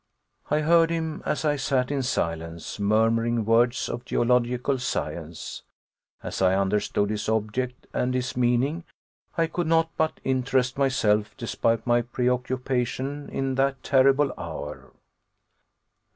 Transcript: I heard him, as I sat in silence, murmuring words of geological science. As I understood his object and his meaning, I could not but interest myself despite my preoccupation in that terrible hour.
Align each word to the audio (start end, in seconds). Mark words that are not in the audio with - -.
I 0.49 0.61
heard 0.61 0.89
him, 0.89 1.21
as 1.27 1.45
I 1.45 1.57
sat 1.57 1.91
in 1.91 2.01
silence, 2.01 2.79
murmuring 2.79 3.45
words 3.45 3.87
of 3.87 4.03
geological 4.03 4.79
science. 4.79 5.61
As 6.23 6.41
I 6.41 6.55
understood 6.55 7.11
his 7.11 7.29
object 7.29 7.85
and 7.93 8.15
his 8.15 8.35
meaning, 8.35 8.83
I 9.37 9.45
could 9.45 9.67
not 9.67 9.91
but 9.97 10.19
interest 10.23 10.75
myself 10.75 11.37
despite 11.37 11.85
my 11.85 12.01
preoccupation 12.01 13.29
in 13.29 13.53
that 13.55 13.83
terrible 13.83 14.33
hour. 14.39 14.91